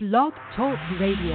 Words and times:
Blog 0.00 0.32
Talk 0.54 0.78
Radio. 1.00 1.34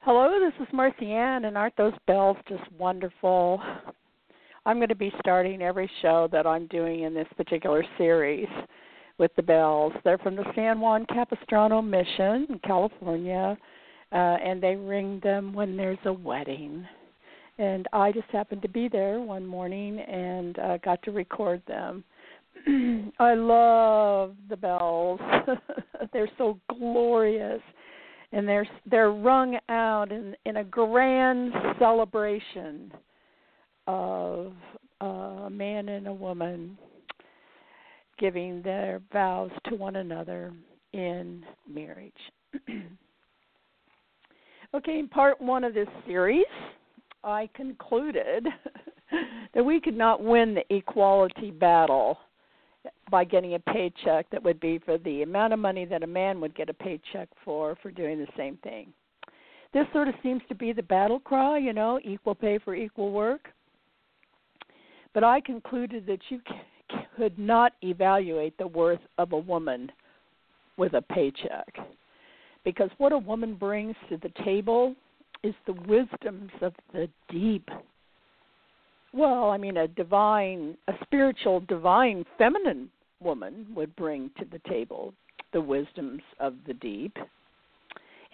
Hello, 0.00 0.40
this 0.40 0.52
is 0.60 0.66
Marcy 0.72 1.12
Ann, 1.12 1.44
and 1.44 1.56
aren't 1.56 1.76
those 1.76 1.92
bells 2.08 2.36
just 2.48 2.64
wonderful? 2.76 3.62
I'm 4.66 4.78
going 4.78 4.88
to 4.88 4.96
be 4.96 5.12
starting 5.20 5.62
every 5.62 5.88
show 6.00 6.28
that 6.32 6.44
I'm 6.44 6.66
doing 6.66 7.04
in 7.04 7.14
this 7.14 7.28
particular 7.36 7.84
series 7.96 8.48
with 9.22 9.34
the 9.36 9.42
bells. 9.42 9.92
They're 10.02 10.18
from 10.18 10.34
the 10.34 10.44
San 10.56 10.80
Juan 10.80 11.06
Capistrano 11.06 11.80
Mission 11.80 12.44
in 12.50 12.58
California, 12.64 13.56
uh, 14.10 14.16
and 14.16 14.60
they 14.60 14.74
ring 14.74 15.20
them 15.22 15.54
when 15.54 15.76
there's 15.76 16.04
a 16.06 16.12
wedding. 16.12 16.84
And 17.56 17.86
I 17.92 18.10
just 18.10 18.28
happened 18.30 18.62
to 18.62 18.68
be 18.68 18.88
there 18.88 19.20
one 19.20 19.46
morning 19.46 20.00
and 20.00 20.58
uh, 20.58 20.78
got 20.78 21.00
to 21.04 21.12
record 21.12 21.62
them. 21.68 22.02
I 23.20 23.34
love 23.34 24.34
the 24.48 24.56
bells. 24.56 25.20
they're 26.12 26.28
so 26.36 26.58
glorious 26.68 27.62
and 28.32 28.48
they're 28.48 28.66
they're 28.90 29.12
rung 29.12 29.56
out 29.68 30.10
in 30.10 30.34
in 30.46 30.56
a 30.56 30.64
grand 30.64 31.52
celebration 31.78 32.92
of 33.86 34.52
uh, 35.00 35.04
a 35.04 35.50
man 35.50 35.90
and 35.90 36.08
a 36.08 36.12
woman 36.12 36.76
giving 38.18 38.62
their 38.62 39.00
vows 39.12 39.50
to 39.68 39.74
one 39.74 39.96
another 39.96 40.52
in 40.92 41.44
marriage. 41.68 42.12
okay, 44.74 44.98
in 44.98 45.08
part 45.08 45.40
one 45.40 45.64
of 45.64 45.74
this 45.74 45.88
series, 46.06 46.44
I 47.24 47.48
concluded 47.54 48.46
that 49.54 49.64
we 49.64 49.80
could 49.80 49.96
not 49.96 50.22
win 50.22 50.54
the 50.54 50.74
equality 50.74 51.50
battle 51.50 52.18
by 53.10 53.24
getting 53.24 53.54
a 53.54 53.58
paycheck 53.58 54.28
that 54.30 54.42
would 54.42 54.58
be 54.58 54.78
for 54.78 54.98
the 54.98 55.22
amount 55.22 55.52
of 55.52 55.58
money 55.58 55.84
that 55.84 56.02
a 56.02 56.06
man 56.06 56.40
would 56.40 56.54
get 56.54 56.68
a 56.68 56.74
paycheck 56.74 57.28
for 57.44 57.76
for 57.82 57.90
doing 57.90 58.18
the 58.18 58.26
same 58.36 58.56
thing. 58.58 58.92
This 59.72 59.86
sort 59.92 60.08
of 60.08 60.14
seems 60.22 60.42
to 60.48 60.54
be 60.54 60.72
the 60.72 60.82
battle 60.82 61.20
cry, 61.20 61.58
you 61.58 61.72
know, 61.72 62.00
equal 62.04 62.34
pay 62.34 62.58
for 62.58 62.74
equal 62.74 63.10
work. 63.10 63.48
But 65.14 65.24
I 65.24 65.40
concluded 65.40 66.06
that 66.06 66.20
you 66.28 66.40
could 67.16 67.38
not 67.38 67.72
evaluate 67.82 68.56
the 68.58 68.66
worth 68.66 69.00
of 69.18 69.32
a 69.32 69.38
woman 69.38 69.90
with 70.76 70.94
a 70.94 71.02
paycheck. 71.02 71.76
Because 72.64 72.90
what 72.98 73.12
a 73.12 73.18
woman 73.18 73.54
brings 73.54 73.94
to 74.08 74.16
the 74.18 74.32
table 74.44 74.94
is 75.42 75.54
the 75.66 75.72
wisdoms 75.72 76.50
of 76.60 76.72
the 76.92 77.08
deep. 77.28 77.68
Well, 79.12 79.50
I 79.50 79.58
mean, 79.58 79.76
a 79.76 79.88
divine, 79.88 80.76
a 80.88 80.92
spiritual, 81.02 81.60
divine, 81.60 82.24
feminine 82.38 82.90
woman 83.20 83.66
would 83.74 83.94
bring 83.96 84.30
to 84.38 84.44
the 84.44 84.60
table 84.68 85.12
the 85.52 85.60
wisdoms 85.60 86.22
of 86.40 86.54
the 86.66 86.74
deep. 86.74 87.16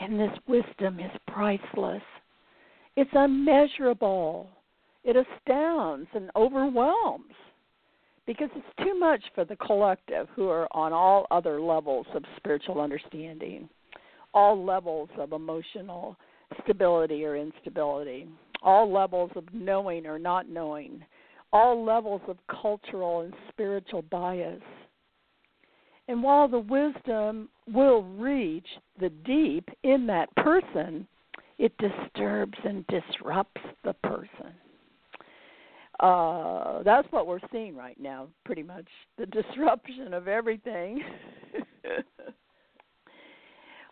And 0.01 0.21
this 0.21 0.39
wisdom 0.47 1.01
is 1.01 1.11
priceless, 1.27 2.03
it's 2.97 3.11
unmeasurable, 3.13 4.49
it 5.03 5.17
astounds 5.17 6.09
and 6.15 6.31
overwhelms 6.37 7.35
because 8.29 8.51
it's 8.55 8.85
too 8.85 8.97
much 8.97 9.23
for 9.35 9.47
the 9.47 9.57
collective 9.57 10.29
who 10.37 10.51
are 10.51 10.69
on 10.73 10.93
all 10.93 11.27
other 11.31 11.63
levels 11.63 12.07
of 12.15 12.23
spiritual 12.37 12.79
understanding, 12.79 13.67
all 14.35 14.63
levels 14.63 15.09
of 15.19 15.33
emotional 15.33 16.15
stability 16.63 17.25
or 17.25 17.37
instability, 17.37 18.29
all 18.63 18.93
levels 18.93 19.31
of 19.35 19.45
knowing 19.55 20.05
or 20.07 20.19
not 20.19 20.47
knowing, 20.47 21.03
all 21.55 21.83
levels 21.83 22.21
of 22.29 22.37
cultural 22.51 23.23
and 23.23 23.33
spiritual 23.49 24.03
bias. 24.03 24.61
And 26.07 26.23
while 26.23 26.49
the 26.49 26.59
wisdom 26.59 27.49
will 27.67 28.03
reach 28.03 28.67
the 29.01 29.09
deep 29.09 29.71
in 29.85 30.07
that 30.09 30.29
person, 30.37 31.09
it 31.57 31.73
disturbs 31.79 32.59
and 32.63 32.87
disrupts 32.89 33.63
the 33.85 33.95
person 33.95 34.53
uh 36.01 36.83
that's 36.85 37.09
what 37.11 37.27
we're 37.27 37.41
seeing 37.51 37.77
right 37.77 37.99
now 38.01 38.29
pretty 38.45 38.63
much 38.63 38.87
the 39.19 39.27
disruption 39.39 40.15
of 40.15 40.29
everything. 40.29 41.01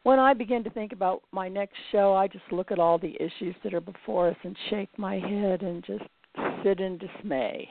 When 0.03 0.21
i 0.21 0.35
begin 0.35 0.63
to 0.63 0.71
think 0.71 0.93
about 0.93 1.23
my 1.33 1.49
next 1.49 1.75
show 1.91 2.15
i 2.15 2.29
just 2.29 2.45
look 2.53 2.71
at 2.71 2.79
all 2.79 2.97
the 2.97 3.17
issues 3.17 3.57
that 3.65 3.75
are 3.75 3.81
before 3.81 4.29
us 4.29 4.37
and 4.45 4.57
shake 4.71 4.97
my 4.97 5.19
head 5.19 5.63
and 5.63 5.85
just 5.85 6.05
sit 6.63 6.79
in 6.79 6.99
dismay. 6.99 7.69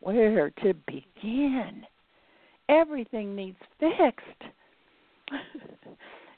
Where 0.00 0.50
to 0.50 0.74
begin? 0.86 1.84
Everything 2.68 3.34
needs 3.34 3.58
fixed. 3.80 4.52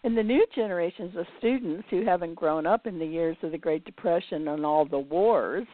And 0.04 0.16
the 0.16 0.22
new 0.22 0.46
generations 0.54 1.16
of 1.16 1.26
students 1.38 1.84
who 1.90 2.04
haven't 2.04 2.36
grown 2.36 2.64
up 2.64 2.86
in 2.86 2.96
the 2.96 3.04
years 3.04 3.36
of 3.42 3.50
the 3.50 3.58
great 3.58 3.84
depression 3.84 4.46
and 4.46 4.64
all 4.64 4.84
the 4.84 5.00
wars 5.00 5.66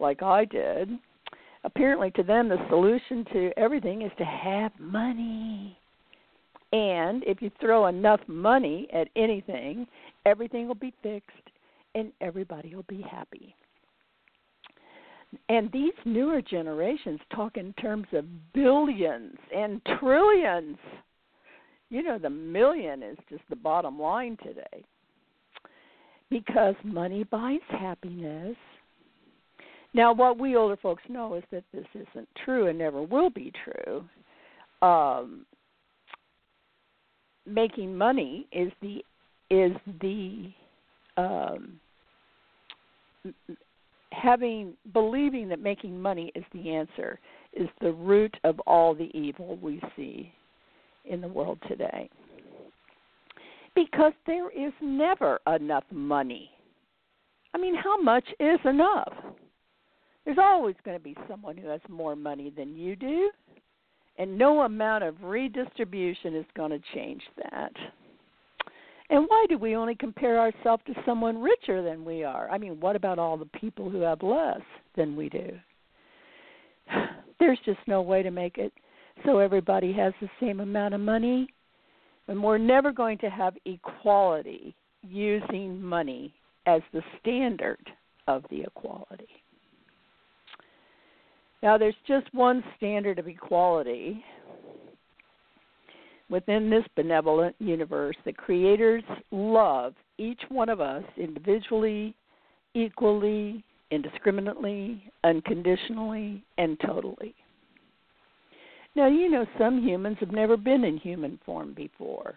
like 0.00 0.22
I 0.22 0.44
did, 0.44 0.90
apparently 1.64 2.10
to 2.12 2.22
them 2.22 2.48
the 2.48 2.58
solution 2.68 3.24
to 3.32 3.50
everything 3.56 4.02
is 4.02 4.12
to 4.18 4.24
have 4.24 4.72
money. 4.78 5.78
And 6.72 7.24
if 7.24 7.40
you 7.40 7.50
throw 7.60 7.86
enough 7.86 8.20
money 8.26 8.88
at 8.92 9.08
anything, 9.16 9.86
everything 10.26 10.68
will 10.68 10.74
be 10.74 10.92
fixed 11.02 11.32
and 11.94 12.12
everybody 12.20 12.74
will 12.74 12.84
be 12.88 13.02
happy. 13.02 13.54
And 15.48 15.70
these 15.72 15.92
newer 16.04 16.40
generations 16.40 17.20
talk 17.34 17.56
in 17.56 17.72
terms 17.74 18.06
of 18.12 18.24
billions 18.54 19.36
and 19.54 19.80
trillions. 19.98 20.78
You 21.90 22.02
know, 22.02 22.18
the 22.18 22.30
million 22.30 23.02
is 23.02 23.16
just 23.28 23.42
the 23.50 23.56
bottom 23.56 23.98
line 23.98 24.38
today. 24.42 24.84
Because 26.30 26.74
money 26.84 27.24
buys 27.24 27.60
happiness 27.68 28.56
now, 29.94 30.12
what 30.12 30.38
we 30.38 30.56
older 30.56 30.76
folks 30.76 31.02
know 31.08 31.34
is 31.34 31.44
that 31.50 31.64
this 31.72 31.86
isn't 31.94 32.28
true 32.44 32.66
and 32.66 32.78
never 32.78 33.02
will 33.02 33.30
be 33.30 33.52
true. 33.64 34.04
Um, 34.86 35.46
making 37.46 37.96
money 37.96 38.46
is 38.52 38.70
the 38.82 39.02
is 39.50 39.72
the 40.00 40.52
um, 41.16 41.80
having 44.12 44.74
believing 44.92 45.48
that 45.48 45.60
making 45.60 46.00
money 46.00 46.30
is 46.34 46.44
the 46.52 46.70
answer 46.70 47.18
is 47.54 47.68
the 47.80 47.92
root 47.92 48.36
of 48.44 48.60
all 48.60 48.94
the 48.94 49.10
evil 49.14 49.56
we 49.56 49.80
see 49.96 50.30
in 51.06 51.20
the 51.20 51.28
world 51.28 51.58
today. 51.66 52.10
Because 53.74 54.12
there 54.26 54.50
is 54.50 54.72
never 54.82 55.40
enough 55.46 55.84
money. 55.90 56.50
I 57.54 57.58
mean, 57.58 57.74
how 57.74 58.00
much 58.00 58.24
is 58.38 58.58
enough? 58.64 59.12
There's 60.28 60.38
always 60.38 60.74
going 60.84 60.94
to 60.94 61.02
be 61.02 61.16
someone 61.26 61.56
who 61.56 61.68
has 61.68 61.80
more 61.88 62.14
money 62.14 62.52
than 62.54 62.76
you 62.76 62.94
do, 62.94 63.30
and 64.18 64.36
no 64.36 64.60
amount 64.60 65.02
of 65.02 65.14
redistribution 65.22 66.36
is 66.36 66.44
going 66.54 66.70
to 66.70 66.80
change 66.94 67.22
that. 67.50 67.72
And 69.08 69.24
why 69.26 69.46
do 69.48 69.56
we 69.56 69.74
only 69.74 69.94
compare 69.94 70.38
ourselves 70.38 70.82
to 70.86 70.92
someone 71.06 71.40
richer 71.40 71.82
than 71.82 72.04
we 72.04 72.24
are? 72.24 72.50
I 72.50 72.58
mean, 72.58 72.78
what 72.78 72.94
about 72.94 73.18
all 73.18 73.38
the 73.38 73.46
people 73.58 73.88
who 73.88 74.02
have 74.02 74.22
less 74.22 74.60
than 74.96 75.16
we 75.16 75.30
do? 75.30 75.48
There's 77.40 77.58
just 77.64 77.80
no 77.86 78.02
way 78.02 78.22
to 78.22 78.30
make 78.30 78.58
it 78.58 78.74
so 79.24 79.38
everybody 79.38 79.94
has 79.94 80.12
the 80.20 80.28
same 80.38 80.60
amount 80.60 80.92
of 80.92 81.00
money. 81.00 81.48
And 82.26 82.42
we're 82.42 82.58
never 82.58 82.92
going 82.92 83.16
to 83.18 83.30
have 83.30 83.54
equality 83.64 84.76
using 85.00 85.80
money 85.80 86.34
as 86.66 86.82
the 86.92 87.00
standard 87.18 87.80
of 88.26 88.44
the 88.50 88.60
equality. 88.60 89.24
Now, 91.62 91.76
there's 91.76 91.94
just 92.06 92.32
one 92.32 92.62
standard 92.76 93.18
of 93.18 93.26
equality 93.26 94.24
within 96.30 96.70
this 96.70 96.84
benevolent 96.94 97.56
universe. 97.58 98.16
The 98.24 98.32
creators 98.32 99.02
love 99.30 99.94
each 100.18 100.40
one 100.48 100.68
of 100.68 100.80
us 100.80 101.04
individually, 101.16 102.14
equally, 102.74 103.64
indiscriminately, 103.90 105.02
unconditionally, 105.24 106.42
and 106.58 106.78
totally. 106.80 107.34
Now, 108.94 109.06
you 109.06 109.30
know, 109.30 109.46
some 109.58 109.82
humans 109.82 110.16
have 110.20 110.32
never 110.32 110.56
been 110.56 110.84
in 110.84 110.96
human 110.98 111.38
form 111.44 111.72
before. 111.74 112.34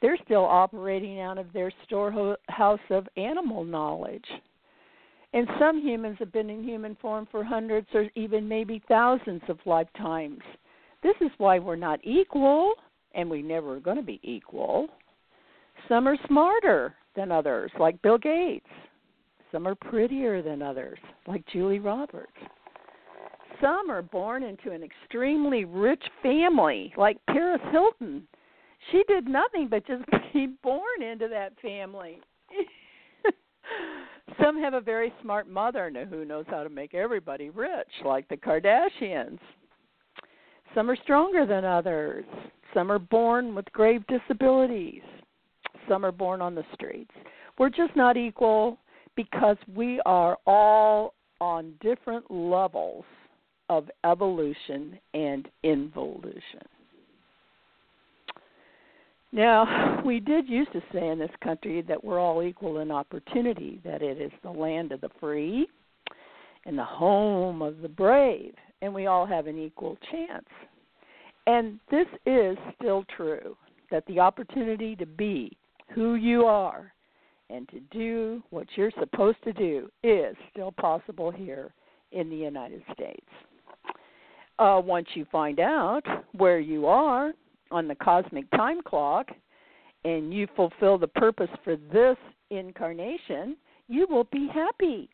They're 0.00 0.18
still 0.24 0.44
operating 0.44 1.20
out 1.20 1.38
of 1.38 1.52
their 1.52 1.72
storehouse 1.86 2.80
of 2.90 3.08
animal 3.16 3.64
knowledge. 3.64 4.24
And 5.34 5.46
some 5.58 5.80
humans 5.80 6.16
have 6.20 6.32
been 6.32 6.48
in 6.48 6.64
human 6.64 6.96
form 7.00 7.28
for 7.30 7.44
hundreds 7.44 7.88
or 7.92 8.06
even 8.14 8.48
maybe 8.48 8.82
thousands 8.88 9.42
of 9.48 9.58
lifetimes. 9.66 10.40
This 11.02 11.16
is 11.20 11.30
why 11.38 11.58
we're 11.58 11.76
not 11.76 12.00
equal 12.02 12.72
and 13.14 13.28
we 13.28 13.42
never 13.42 13.76
are 13.76 13.80
going 13.80 13.96
to 13.96 14.02
be 14.02 14.20
equal. 14.22 14.88
Some 15.88 16.08
are 16.08 16.16
smarter 16.26 16.94
than 17.14 17.30
others, 17.30 17.70
like 17.78 18.00
Bill 18.02 18.18
Gates. 18.18 18.66
Some 19.52 19.66
are 19.66 19.74
prettier 19.74 20.42
than 20.42 20.62
others, 20.62 20.98
like 21.26 21.44
Julie 21.46 21.78
Roberts. 21.78 22.32
Some 23.60 23.90
are 23.90 24.02
born 24.02 24.42
into 24.42 24.70
an 24.70 24.82
extremely 24.82 25.64
rich 25.64 26.02
family, 26.22 26.92
like 26.96 27.18
Paris 27.26 27.60
Hilton. 27.72 28.26
She 28.92 29.02
did 29.08 29.26
nothing 29.26 29.68
but 29.68 29.86
just 29.86 30.04
be 30.32 30.48
born 30.62 31.02
into 31.02 31.28
that 31.28 31.58
family. 31.60 32.20
Some 34.42 34.60
have 34.60 34.74
a 34.74 34.80
very 34.80 35.12
smart 35.22 35.48
mother 35.48 35.90
who 36.08 36.24
knows 36.24 36.44
how 36.48 36.62
to 36.62 36.68
make 36.68 36.94
everybody 36.94 37.50
rich, 37.50 37.88
like 38.04 38.28
the 38.28 38.36
Kardashians. 38.36 39.38
Some 40.74 40.90
are 40.90 40.96
stronger 40.96 41.46
than 41.46 41.64
others. 41.64 42.24
Some 42.74 42.92
are 42.92 42.98
born 42.98 43.54
with 43.54 43.64
grave 43.72 44.04
disabilities. 44.06 45.02
Some 45.88 46.04
are 46.04 46.12
born 46.12 46.40
on 46.40 46.54
the 46.54 46.64
streets. 46.74 47.10
We're 47.58 47.70
just 47.70 47.96
not 47.96 48.16
equal 48.16 48.78
because 49.16 49.56
we 49.74 50.00
are 50.06 50.38
all 50.46 51.14
on 51.40 51.72
different 51.80 52.30
levels 52.30 53.04
of 53.68 53.90
evolution 54.04 54.98
and 55.14 55.48
involution. 55.62 56.62
Now, 59.32 60.02
we 60.04 60.20
did 60.20 60.48
used 60.48 60.72
to 60.72 60.82
say 60.92 61.08
in 61.08 61.18
this 61.18 61.30
country 61.42 61.82
that 61.82 62.02
we're 62.02 62.20
all 62.20 62.42
equal 62.42 62.78
in 62.78 62.90
opportunity, 62.90 63.80
that 63.84 64.02
it 64.02 64.20
is 64.20 64.32
the 64.42 64.50
land 64.50 64.92
of 64.92 65.00
the 65.00 65.10
free 65.20 65.68
and 66.66 66.78
the 66.78 66.84
home 66.84 67.62
of 67.62 67.80
the 67.80 67.88
brave, 67.88 68.54
and 68.82 68.92
we 68.92 69.06
all 69.06 69.26
have 69.26 69.46
an 69.46 69.58
equal 69.58 69.96
chance. 70.10 70.48
And 71.46 71.80
this 71.90 72.06
is 72.26 72.56
still 72.78 73.04
true 73.16 73.56
that 73.90 74.04
the 74.06 74.20
opportunity 74.20 74.94
to 74.96 75.06
be 75.06 75.56
who 75.94 76.16
you 76.16 76.44
are 76.44 76.92
and 77.48 77.66
to 77.70 77.80
do 77.90 78.42
what 78.50 78.66
you're 78.76 78.92
supposed 79.00 79.42
to 79.44 79.52
do 79.54 79.90
is 80.02 80.36
still 80.50 80.72
possible 80.72 81.30
here 81.30 81.72
in 82.12 82.28
the 82.28 82.36
United 82.36 82.82
States. 82.92 83.26
Uh, 84.58 84.80
once 84.84 85.06
you 85.14 85.24
find 85.30 85.60
out 85.60 86.02
where 86.32 86.58
you 86.58 86.86
are 86.86 87.32
on 87.70 87.88
the 87.88 87.94
cosmic 87.94 88.50
time 88.52 88.82
clock 88.82 89.28
and 90.04 90.32
you 90.32 90.46
fulfill 90.56 90.98
the 90.98 91.08
purpose 91.08 91.50
for 91.64 91.76
this 91.76 92.16
incarnation, 92.50 93.56
you 93.88 94.06
will 94.08 94.24
be 94.24 94.48
happy. 94.52 95.08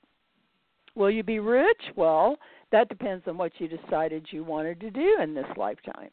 Will 0.94 1.10
you 1.10 1.22
be 1.22 1.40
rich? 1.40 1.82
Well, 1.96 2.36
that 2.70 2.88
depends 2.88 3.24
on 3.26 3.36
what 3.36 3.52
you 3.58 3.68
decided 3.68 4.26
you 4.30 4.44
wanted 4.44 4.80
to 4.80 4.90
do 4.90 5.18
in 5.22 5.34
this 5.34 5.46
lifetime. 5.56 6.10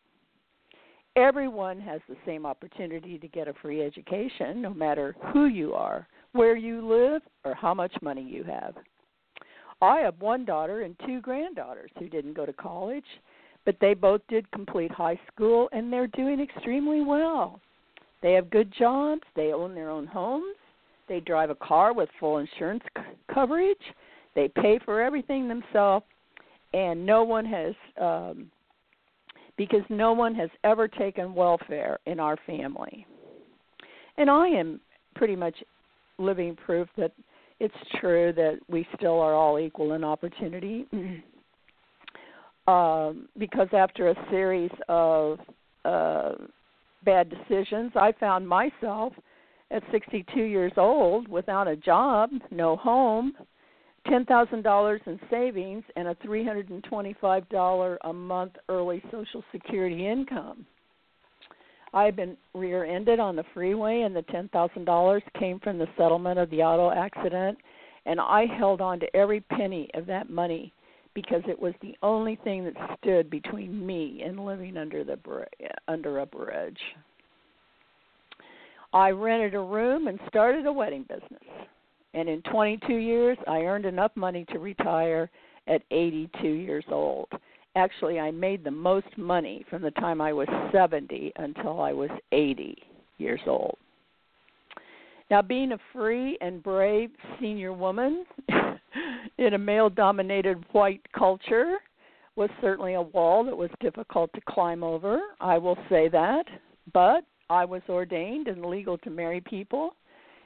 Everyone 1.16 1.80
has 1.82 2.00
the 2.08 2.16
same 2.26 2.46
opportunity 2.46 3.20
to 3.20 3.28
get 3.28 3.50
a 3.50 3.54
free 3.62 3.82
education, 3.84 4.62
no 4.62 4.74
matter 4.74 5.16
who 5.34 5.48
you 5.48 5.74
are, 5.74 6.08
where 6.32 6.56
you 6.56 6.88
live, 6.88 7.22
or 7.44 7.54
how 7.54 7.74
much 7.74 7.94
money 8.02 8.24
you 8.24 8.44
have. 8.46 8.76
I 9.82 9.98
have 10.00 10.22
one 10.22 10.46
daughter 10.46 10.82
and 10.82 10.96
two 11.06 11.20
granddaughters 11.22 11.92
who 12.00 12.08
didn't 12.08 12.34
go 12.34 12.46
to 12.46 12.54
college 12.54 13.04
but 13.66 13.76
they 13.80 13.94
both 13.94 14.22
did 14.28 14.50
complete 14.52 14.92
high 14.92 15.20
school 15.32 15.70
and 15.72 15.92
they're 15.92 16.08
doing 16.08 16.40
extremely 16.40 17.02
well. 17.02 17.60
They 18.22 18.34
have 18.34 18.50
good 18.50 18.72
jobs, 18.78 19.22
they 19.36 19.52
own 19.54 19.74
their 19.74 19.90
own 19.90 20.06
homes, 20.06 20.56
they 21.08 21.20
drive 21.20 21.50
a 21.50 21.56
car 21.56 21.94
with 21.94 22.10
full 22.20 22.38
insurance 22.38 22.84
c- 22.98 23.04
coverage, 23.34 23.78
they 24.36 24.48
pay 24.48 24.80
for 24.86 25.02
everything 25.02 25.48
themselves, 25.48 26.06
and 26.74 27.06
no 27.06 27.24
one 27.24 27.46
has 27.46 27.74
um 28.00 28.50
because 29.58 29.82
no 29.90 30.14
one 30.14 30.34
has 30.34 30.50
ever 30.64 30.88
taken 30.88 31.36
welfare 31.36 32.00
in 32.06 32.20
our 32.20 32.38
family. 32.48 33.06
And 34.18 34.30
I 34.30 34.48
am 34.48 34.80
pretty 35.16 35.36
much 35.36 35.56
living 36.18 36.56
proof 36.56 36.88
that 36.98 37.12
it's 37.60 37.76
true 38.00 38.34
that 38.34 38.60
we 38.70 38.88
still 38.96 39.20
are 39.20 39.36
all 39.36 39.60
equal 39.60 39.94
in 39.94 40.04
opportunity. 40.04 40.88
um, 42.68 43.28
because 43.38 43.68
after 43.74 44.10
a 44.10 44.16
series 44.30 44.72
of 44.88 45.40
uh, 45.86 46.34
bad 47.04 47.30
decisions, 47.30 47.92
I 47.96 48.14
found 48.20 48.48
myself 48.48 49.14
at 49.72 49.84
62 49.92 50.42
years 50.42 50.74
old 50.78 51.28
without 51.28 51.68
a 51.68 51.76
job, 51.76 52.30
no 52.52 52.76
home, 52.76 53.34
$10,000 54.08 55.08
in 55.08 55.20
savings, 55.30 55.84
and 55.96 56.08
a 56.08 56.16
$325 56.16 57.98
a 58.04 58.14
month 58.14 58.54
early 58.70 59.02
Social 59.12 59.44
Security 59.52 60.08
income. 60.08 60.66
I 61.94 62.06
had 62.06 62.16
been 62.16 62.38
rear 62.54 62.86
ended 62.86 63.20
on 63.20 63.36
the 63.36 63.44
freeway, 63.54 64.02
and 64.02 64.16
the 64.16 64.24
$10,000 64.24 65.22
came 65.38 65.60
from 65.60 65.78
the 65.78 65.88
settlement 65.98 66.40
of 66.40 66.50
the 66.50 66.62
auto 66.62 66.92
accident, 66.92 67.58
and 68.06 68.20
I 68.20 68.46
held 68.46 68.82
on 68.82 69.00
to 69.02 69.16
every 69.16 69.42
penny 69.42 69.90
of 69.94 70.06
that 70.08 70.30
money 70.30 70.74
because 71.14 71.42
it 71.48 71.60
was 71.60 71.74
the 71.82 71.96
only 72.02 72.38
thing 72.44 72.64
that 72.64 72.98
stood 73.00 73.30
between 73.30 73.86
me 73.86 74.24
and 74.26 74.46
living 74.46 74.78
under 74.78 75.04
the 75.04 75.18
under 75.88 76.20
a 76.20 76.26
bridge. 76.26 76.80
I 78.94 79.10
rented 79.12 79.56
a 79.56 79.60
room 79.60 80.08
and 80.08 80.20
started 80.28 80.66
a 80.66 80.74
wedding 80.74 81.04
business. 81.04 81.44
And 82.14 82.28
in 82.28 82.42
22 82.42 82.94
years, 82.94 83.38
I 83.48 83.60
earned 83.62 83.86
enough 83.86 84.12
money 84.16 84.46
to 84.52 84.60
retire 84.60 85.30
at 85.68 85.82
82 85.92 86.46
years 86.46 86.84
old. 86.90 87.30
Actually, 87.76 88.20
I 88.20 88.32
made 88.32 88.66
the 88.66 88.72
most 88.72 89.18
money 89.18 89.66
from 89.70 89.82
the 89.82 89.92
time 89.92 90.20
I 90.20 90.34
was 90.34 90.48
70 90.74 91.32
until 91.38 91.80
I 91.80 91.94
was 91.94 92.10
80 92.34 92.78
years 93.18 93.40
old. 93.48 93.78
Now, 95.30 95.42
being 95.42 95.72
a 95.72 95.78
free 95.94 96.38
and 96.42 96.62
brave 96.62 97.12
senior 97.40 97.72
woman 97.72 98.26
in 99.38 99.54
a 99.54 99.58
male 99.58 99.90
dominated 99.90 100.64
white 100.72 101.02
culture 101.18 101.78
was 102.36 102.50
certainly 102.62 102.94
a 102.94 103.02
wall 103.02 103.44
that 103.44 103.56
was 103.56 103.70
difficult 103.80 104.32
to 104.34 104.42
climb 104.48 104.84
over. 104.84 105.20
I 105.40 105.58
will 105.58 105.78
say 105.90 106.08
that. 106.10 106.46
But 106.94 107.26
I 107.50 107.66
was 107.66 107.82
ordained 107.90 108.48
and 108.48 108.66
legal 108.66 108.98
to 109.00 109.10
marry 109.10 109.42
people, 109.42 109.96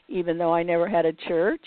even 0.08 0.38
though 0.38 0.54
I 0.54 0.64
never 0.64 0.88
had 0.88 1.06
a 1.06 1.14
church. 1.14 1.64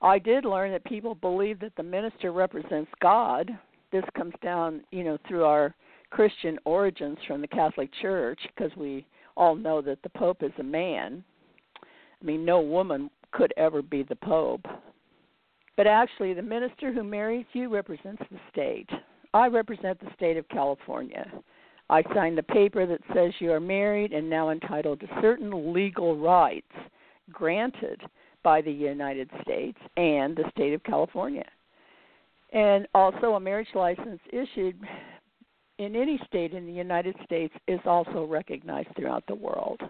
I 0.00 0.18
did 0.18 0.44
learn 0.44 0.70
that 0.72 0.84
people 0.84 1.14
believe 1.14 1.58
that 1.60 1.74
the 1.76 1.82
minister 1.82 2.30
represents 2.30 2.90
God. 3.00 3.50
This 3.90 4.04
comes 4.16 4.34
down, 4.42 4.82
you 4.92 5.02
know, 5.02 5.18
through 5.26 5.44
our 5.44 5.74
Christian 6.10 6.58
origins 6.64 7.18
from 7.26 7.40
the 7.40 7.48
Catholic 7.48 7.90
Church, 8.00 8.38
because 8.54 8.74
we 8.76 9.06
all 9.36 9.54
know 9.54 9.82
that 9.82 10.02
the 10.02 10.10
Pope 10.10 10.42
is 10.42 10.52
a 10.58 10.62
man. 10.62 11.24
I 11.82 12.24
mean, 12.24 12.44
no 12.44 12.60
woman 12.60 13.10
could 13.32 13.52
ever 13.56 13.82
be 13.82 14.02
the 14.02 14.16
Pope. 14.16 14.66
But 15.76 15.86
actually, 15.86 16.34
the 16.34 16.42
minister 16.42 16.92
who 16.92 17.04
marries 17.04 17.46
you 17.52 17.68
represents 17.68 18.22
the 18.30 18.38
state. 18.50 18.88
I 19.34 19.46
represent 19.46 20.00
the 20.00 20.12
state 20.14 20.36
of 20.36 20.48
California. 20.48 21.30
I 21.90 22.02
sign 22.14 22.34
the 22.34 22.42
paper 22.42 22.86
that 22.86 23.00
says 23.14 23.32
you 23.38 23.52
are 23.52 23.60
married 23.60 24.12
and 24.12 24.28
now 24.28 24.50
entitled 24.50 25.00
to 25.00 25.20
certain 25.20 25.72
legal 25.72 26.16
rights 26.16 26.66
granted 27.30 28.00
by 28.42 28.60
the 28.60 28.72
United 28.72 29.30
States 29.42 29.78
and 29.96 30.36
the 30.36 30.50
state 30.50 30.74
of 30.74 30.82
California. 30.84 31.46
And 32.52 32.88
also, 32.94 33.34
a 33.34 33.40
marriage 33.40 33.68
license 33.74 34.20
issued 34.32 34.76
in 35.78 35.94
any 35.94 36.20
state 36.26 36.52
in 36.52 36.66
the 36.66 36.72
United 36.72 37.14
States 37.24 37.54
is 37.66 37.80
also 37.84 38.24
recognized 38.24 38.88
throughout 38.96 39.24
the 39.26 39.34
world. 39.34 39.80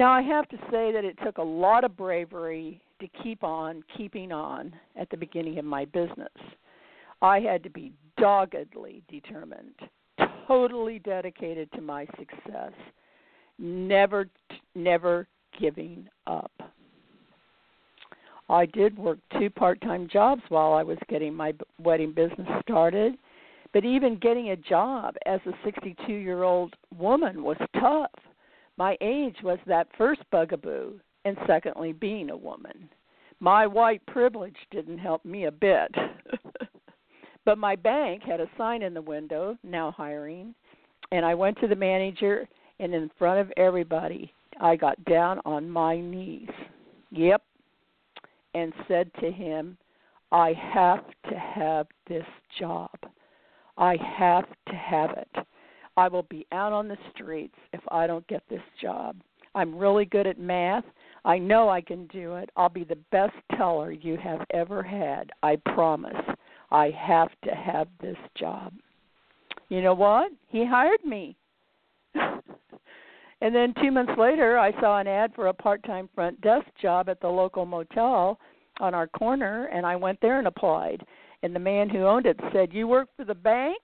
Now, 0.00 0.12
I 0.12 0.22
have 0.22 0.48
to 0.48 0.56
say 0.70 0.92
that 0.92 1.04
it 1.04 1.18
took 1.22 1.36
a 1.36 1.42
lot 1.42 1.84
of 1.84 1.94
bravery 1.94 2.80
to 3.02 3.08
keep 3.22 3.44
on 3.44 3.84
keeping 3.98 4.32
on 4.32 4.72
at 4.96 5.10
the 5.10 5.16
beginning 5.18 5.58
of 5.58 5.66
my 5.66 5.84
business. 5.84 6.32
I 7.20 7.40
had 7.40 7.62
to 7.64 7.68
be 7.68 7.92
doggedly 8.16 9.02
determined, 9.10 9.74
totally 10.48 11.00
dedicated 11.00 11.70
to 11.72 11.82
my 11.82 12.06
success, 12.18 12.72
never 13.58 14.26
never 14.74 15.28
giving 15.60 16.08
up. 16.26 16.50
I 18.48 18.64
did 18.64 18.98
work 18.98 19.18
two 19.38 19.50
part-time 19.50 20.08
jobs 20.10 20.40
while 20.48 20.72
I 20.72 20.82
was 20.82 20.96
getting 21.10 21.34
my 21.34 21.52
wedding 21.78 22.12
business 22.14 22.48
started, 22.62 23.18
but 23.74 23.84
even 23.84 24.16
getting 24.16 24.48
a 24.48 24.56
job 24.56 25.16
as 25.26 25.40
a 25.44 25.68
62-year-old 25.68 26.74
woman 26.96 27.42
was 27.42 27.58
tough. 27.78 28.10
My 28.80 28.96
age 29.02 29.36
was 29.42 29.58
that 29.66 29.88
first 29.98 30.22
bugaboo 30.32 30.94
and 31.26 31.36
secondly, 31.46 31.92
being 31.92 32.30
a 32.30 32.36
woman. 32.36 32.88
My 33.38 33.66
white 33.66 34.00
privilege 34.06 34.56
didn't 34.70 34.96
help 34.96 35.22
me 35.22 35.44
a 35.44 35.50
bit. 35.50 35.94
but 37.44 37.58
my 37.58 37.76
bank 37.76 38.22
had 38.22 38.40
a 38.40 38.48
sign 38.56 38.80
in 38.80 38.94
the 38.94 39.02
window, 39.02 39.58
now 39.62 39.90
hiring, 39.90 40.54
and 41.12 41.26
I 41.26 41.34
went 41.34 41.60
to 41.60 41.68
the 41.68 41.76
manager 41.76 42.48
and 42.78 42.94
in 42.94 43.10
front 43.18 43.38
of 43.38 43.52
everybody, 43.58 44.32
I 44.58 44.76
got 44.76 45.04
down 45.04 45.42
on 45.44 45.68
my 45.68 46.00
knees. 46.00 46.48
Yep. 47.10 47.42
And 48.54 48.72
said 48.88 49.10
to 49.20 49.30
him, 49.30 49.76
I 50.32 50.54
have 50.54 51.04
to 51.28 51.38
have 51.38 51.86
this 52.08 52.24
job. 52.58 52.96
I 53.76 53.98
have 54.16 54.46
to 54.68 54.74
have 54.74 55.10
it. 55.10 55.46
I 56.00 56.08
will 56.08 56.22
be 56.30 56.46
out 56.50 56.72
on 56.72 56.88
the 56.88 56.96
streets 57.12 57.56
if 57.74 57.80
I 57.90 58.06
don't 58.06 58.26
get 58.26 58.42
this 58.48 58.62
job. 58.80 59.16
I'm 59.54 59.76
really 59.76 60.06
good 60.06 60.26
at 60.26 60.38
math. 60.38 60.84
I 61.26 61.36
know 61.36 61.68
I 61.68 61.82
can 61.82 62.06
do 62.06 62.36
it. 62.36 62.48
I'll 62.56 62.70
be 62.70 62.84
the 62.84 62.96
best 63.12 63.34
teller 63.58 63.92
you 63.92 64.16
have 64.16 64.40
ever 64.54 64.82
had. 64.82 65.30
I 65.42 65.56
promise. 65.56 66.16
I 66.70 66.88
have 66.98 67.28
to 67.44 67.50
have 67.50 67.86
this 68.00 68.16
job. 68.34 68.72
You 69.68 69.82
know 69.82 69.92
what? 69.92 70.32
He 70.48 70.64
hired 70.64 71.04
me. 71.04 71.36
and 72.14 73.54
then 73.54 73.74
2 73.82 73.90
months 73.90 74.14
later, 74.16 74.58
I 74.58 74.72
saw 74.80 75.00
an 75.00 75.06
ad 75.06 75.34
for 75.34 75.48
a 75.48 75.52
part-time 75.52 76.08
front 76.14 76.40
desk 76.40 76.64
job 76.80 77.10
at 77.10 77.20
the 77.20 77.28
local 77.28 77.66
motel 77.66 78.38
on 78.80 78.94
our 78.94 79.06
corner 79.06 79.66
and 79.66 79.84
I 79.84 79.96
went 79.96 80.18
there 80.22 80.38
and 80.38 80.48
applied. 80.48 81.04
And 81.42 81.54
the 81.54 81.60
man 81.60 81.90
who 81.90 82.06
owned 82.06 82.24
it 82.24 82.40
said, 82.54 82.72
"You 82.72 82.88
work 82.88 83.10
for 83.18 83.26
the 83.26 83.34
bank?" 83.34 83.82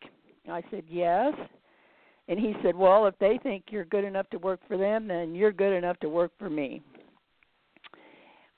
I 0.49 0.63
said, 0.71 0.85
"Yes." 0.89 1.35
And 2.29 2.39
he 2.39 2.55
said, 2.63 2.75
"Well, 2.77 3.07
if 3.07 3.17
they 3.19 3.39
think 3.43 3.65
you're 3.71 3.85
good 3.85 4.05
enough 4.05 4.29
to 4.31 4.39
work 4.39 4.61
for 4.67 4.77
them, 4.77 5.07
then 5.07 5.35
you're 5.35 5.53
good 5.53 5.73
enough 5.73 5.99
to 6.01 6.09
work 6.09 6.33
for 6.39 6.51
me." 6.51 6.83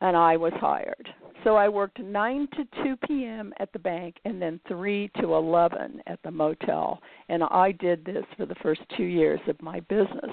And 0.01 0.17
I 0.17 0.37
was 0.37 0.53
hired. 0.55 1.13
So 1.45 1.57
I 1.57 1.69
worked 1.69 1.99
9 1.99 2.49
to 2.57 2.65
2 2.83 2.97
p.m. 3.07 3.53
at 3.59 3.73
the 3.73 3.79
bank 3.79 4.17
and 4.25 4.41
then 4.41 4.61
3 4.69 5.11
to 5.21 5.35
11 5.35 6.03
at 6.07 6.21
the 6.23 6.31
motel. 6.31 7.01
And 7.29 7.43
I 7.45 7.73
did 7.73 8.05
this 8.05 8.25
for 8.37 8.47
the 8.47 8.55
first 8.57 8.81
2 8.97 9.05
years 9.05 9.41
of 9.49 9.61
my 9.63 9.81
business 9.81 10.31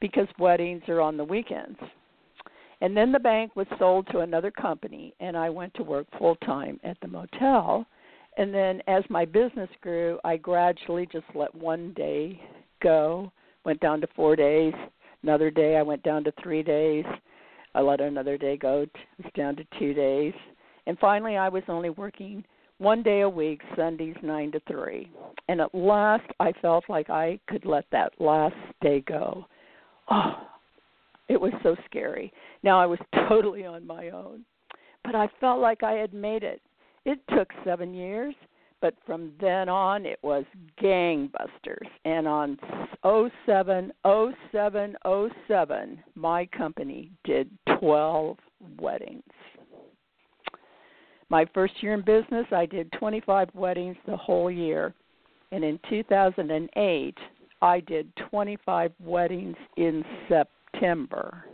because 0.00 0.28
weddings 0.38 0.82
are 0.88 1.00
on 1.00 1.16
the 1.16 1.24
weekends. 1.24 1.78
And 2.80 2.96
then 2.96 3.10
the 3.10 3.18
bank 3.18 3.56
was 3.56 3.66
sold 3.78 4.06
to 4.08 4.20
another 4.20 4.50
company 4.50 5.14
and 5.20 5.36
I 5.36 5.48
went 5.48 5.72
to 5.74 5.82
work 5.82 6.06
full 6.18 6.36
time 6.36 6.78
at 6.84 6.98
the 7.00 7.08
motel. 7.08 7.86
And 8.36 8.52
then 8.52 8.82
as 8.86 9.02
my 9.08 9.24
business 9.24 9.70
grew, 9.80 10.18
I 10.24 10.36
gradually 10.36 11.06
just 11.06 11.26
let 11.34 11.54
one 11.54 11.94
day 11.94 12.40
go, 12.88 13.32
went 13.64 13.80
down 13.80 14.00
to 14.00 14.06
4 14.14 14.36
days. 14.36 14.74
Another 15.22 15.50
day 15.50 15.76
I 15.76 15.82
went 15.82 16.02
down 16.02 16.22
to 16.24 16.32
3 16.42 16.62
days 16.62 17.04
I 17.76 17.82
let 17.82 18.00
another 18.00 18.38
day 18.38 18.56
go. 18.56 18.80
It 18.80 18.90
was 19.22 19.32
down 19.36 19.54
to 19.56 19.64
two 19.78 19.92
days. 19.92 20.32
And 20.86 20.98
finally, 20.98 21.36
I 21.36 21.50
was 21.50 21.62
only 21.68 21.90
working 21.90 22.42
one 22.78 23.02
day 23.02 23.20
a 23.20 23.28
week, 23.28 23.60
Sundays 23.76 24.16
9 24.22 24.52
to 24.52 24.60
3. 24.66 25.10
And 25.48 25.60
at 25.60 25.74
last, 25.74 26.24
I 26.40 26.52
felt 26.62 26.84
like 26.88 27.10
I 27.10 27.38
could 27.48 27.66
let 27.66 27.84
that 27.92 28.12
last 28.18 28.56
day 28.80 29.04
go. 29.06 29.44
Oh, 30.10 30.48
it 31.28 31.38
was 31.38 31.52
so 31.62 31.76
scary. 31.84 32.32
Now 32.62 32.80
I 32.80 32.86
was 32.86 32.98
totally 33.28 33.66
on 33.66 33.86
my 33.86 34.08
own. 34.08 34.46
But 35.04 35.14
I 35.14 35.28
felt 35.38 35.60
like 35.60 35.82
I 35.82 35.92
had 35.92 36.14
made 36.14 36.44
it. 36.44 36.62
It 37.04 37.20
took 37.36 37.48
seven 37.62 37.92
years, 37.92 38.34
but 38.80 38.94
from 39.06 39.32
then 39.40 39.68
on 39.68 40.06
it 40.06 40.18
was 40.22 40.44
gangbusters. 40.82 41.88
And 42.04 42.26
on 42.26 42.58
07 43.04 43.92
07 44.04 44.96
07 45.48 46.04
my 46.14 46.46
company 46.46 47.10
did 47.24 47.50
12 47.78 48.36
weddings. 48.78 49.22
My 51.28 51.46
first 51.54 51.74
year 51.82 51.94
in 51.94 52.02
business 52.02 52.46
i 52.52 52.66
did 52.66 52.90
25 52.92 53.48
weddings 53.54 53.96
the 54.06 54.16
whole 54.16 54.50
year. 54.50 54.94
And 55.52 55.64
in 55.64 55.78
2008 55.88 57.18
i 57.62 57.80
did 57.80 58.14
25 58.30 58.92
weddings 59.00 59.56
in 59.76 60.04
september. 60.28 61.44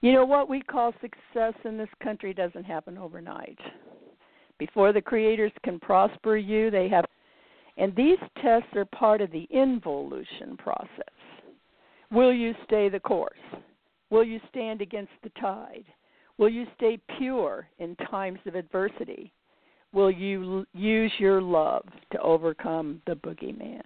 You 0.00 0.12
know 0.12 0.24
what? 0.24 0.48
We 0.48 0.60
call 0.60 0.92
success 1.00 1.54
in 1.64 1.78
this 1.78 1.88
country 2.02 2.34
doesn't 2.34 2.64
happen 2.64 2.98
overnight 2.98 3.58
before 4.66 4.92
the 4.92 5.02
creators 5.02 5.50
can 5.64 5.80
prosper 5.80 6.36
you, 6.36 6.70
they 6.70 6.88
have 6.88 7.04
and 7.76 7.94
these 7.96 8.18
tests 8.40 8.68
are 8.76 8.84
part 8.84 9.20
of 9.20 9.32
the 9.32 9.48
involution 9.50 10.56
process. 10.58 10.88
Will 12.12 12.32
you 12.32 12.54
stay 12.64 12.88
the 12.88 13.00
course? 13.00 13.38
Will 14.10 14.22
you 14.22 14.38
stand 14.50 14.82
against 14.82 15.12
the 15.22 15.30
tide? 15.40 15.86
Will 16.36 16.50
you 16.50 16.66
stay 16.76 17.00
pure 17.16 17.66
in 17.78 17.96
times 17.96 18.38
of 18.46 18.54
adversity? 18.54 19.32
Will 19.92 20.10
you 20.10 20.66
use 20.74 21.12
your 21.18 21.40
love 21.40 21.86
to 22.12 22.20
overcome 22.20 23.00
the 23.06 23.14
boogeyman? 23.14 23.82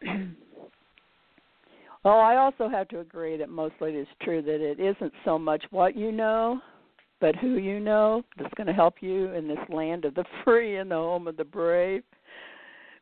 well, 2.04 2.20
I 2.20 2.36
also 2.36 2.68
have 2.68 2.88
to 2.88 3.00
agree 3.00 3.36
that 3.36 3.48
mostly 3.48 3.90
it 3.90 3.96
is 3.96 4.08
true 4.22 4.42
that 4.42 4.60
it 4.60 4.78
isn't 4.80 5.12
so 5.24 5.38
much 5.38 5.64
what 5.70 5.96
you 5.96 6.12
know, 6.12 6.60
but 7.22 7.36
who 7.36 7.56
you 7.56 7.78
know 7.78 8.24
that's 8.36 8.52
going 8.54 8.66
to 8.66 8.72
help 8.72 8.96
you 9.00 9.32
in 9.32 9.46
this 9.46 9.56
land 9.68 10.04
of 10.04 10.14
the 10.14 10.24
free 10.44 10.76
and 10.76 10.90
the 10.90 10.96
home 10.96 11.28
of 11.28 11.38
the 11.38 11.44
brave. 11.44 12.02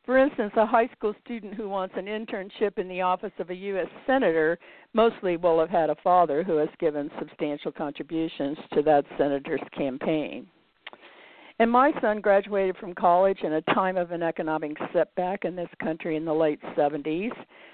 For 0.05 0.19
instance, 0.19 0.53
a 0.57 0.67
high 0.67 0.89
school 0.97 1.15
student 1.25 1.55
who 1.55 1.69
wants 1.69 1.95
an 1.97 2.05
internship 2.05 2.79
in 2.79 2.87
the 2.87 3.01
office 3.01 3.33
of 3.39 3.49
a 3.49 3.55
U.S. 3.55 3.87
Senator 4.07 4.59
mostly 4.93 5.37
will 5.37 5.59
have 5.59 5.71
had 5.71 5.89
a 5.89 5.97
father 6.05 6.43
who 6.43 6.57
has 6.57 6.69
given 6.79 7.11
substantial 7.19 7.73
contributions 7.73 8.59
to 8.75 8.83
that 8.83 9.05
senator's 9.17 9.61
campaign. 9.77 10.47
And 11.59 11.71
my 11.71 11.93
son 12.01 12.21
graduated 12.21 12.77
from 12.79 12.95
college 12.95 13.39
in 13.43 13.55
a 13.55 13.63
time 13.63 13.97
of 13.97 14.11
an 14.11 14.23
economic 14.23 14.77
setback 14.93 15.45
in 15.45 15.57
this 15.57 15.69
country 15.83 16.17
in 16.17 16.25
the 16.25 16.33
late 16.33 16.61
70s, 16.77 17.33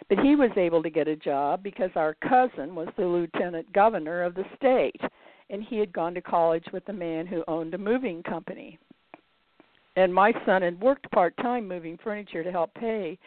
but 0.08 0.18
he 0.18 0.36
was 0.36 0.50
able 0.56 0.82
to 0.82 0.90
get 0.90 1.08
a 1.08 1.16
job 1.16 1.62
because 1.62 1.90
our 1.94 2.14
cousin 2.14 2.74
was 2.74 2.88
the 2.96 3.06
lieutenant 3.06 3.72
governor 3.72 4.22
of 4.22 4.34
the 4.34 4.44
state 4.56 5.00
and 5.50 5.62
he 5.62 5.78
had 5.78 5.92
gone 5.92 6.14
to 6.14 6.20
college 6.20 6.64
with 6.72 6.88
a 6.88 6.92
man 6.92 7.26
who 7.26 7.44
owned 7.48 7.74
a 7.74 7.78
moving 7.78 8.22
company. 8.22 8.78
And 9.96 10.12
my 10.12 10.32
son 10.44 10.62
had 10.62 10.80
worked 10.80 11.10
part 11.10 11.36
time 11.38 11.66
moving 11.66 11.98
furniture 12.02 12.44
to 12.44 12.52
help 12.52 12.74
pay 12.74 13.18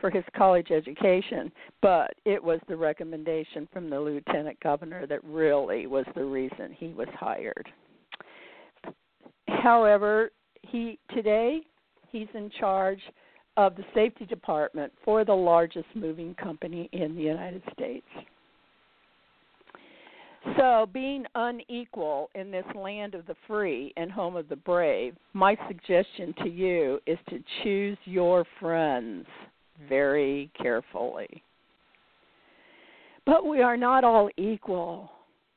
for 0.00 0.10
his 0.10 0.24
college 0.36 0.70
education, 0.70 1.50
but 1.80 2.12
it 2.24 2.42
was 2.42 2.60
the 2.68 2.76
recommendation 2.76 3.68
from 3.72 3.88
the 3.88 3.98
lieutenant 3.98 4.58
governor 4.60 5.06
that 5.06 5.24
really 5.24 5.86
was 5.86 6.04
the 6.14 6.24
reason 6.24 6.74
he 6.76 6.88
was 6.88 7.08
hired. 7.14 7.68
However, 9.48 10.30
he 10.62 10.98
today 11.14 11.60
he's 12.08 12.28
in 12.34 12.50
charge 12.58 13.00
of 13.56 13.74
the 13.74 13.84
safety 13.94 14.26
department 14.26 14.92
for 15.04 15.24
the 15.24 15.32
largest 15.32 15.86
moving 15.94 16.34
company 16.34 16.90
in 16.92 17.14
the 17.14 17.22
United 17.22 17.62
States. 17.72 18.06
So, 20.56 20.86
being 20.92 21.24
unequal 21.34 22.30
in 22.34 22.50
this 22.50 22.64
land 22.74 23.14
of 23.14 23.26
the 23.26 23.34
free 23.46 23.92
and 23.96 24.12
home 24.12 24.36
of 24.36 24.48
the 24.48 24.56
brave, 24.56 25.14
my 25.32 25.56
suggestion 25.66 26.34
to 26.42 26.48
you 26.48 27.00
is 27.06 27.18
to 27.30 27.42
choose 27.62 27.98
your 28.04 28.44
friends 28.60 29.26
very 29.88 30.50
carefully. 30.60 31.42
But 33.24 33.44
we 33.44 33.60
are 33.60 33.76
not 33.76 34.04
all 34.04 34.30
equal. 34.36 35.10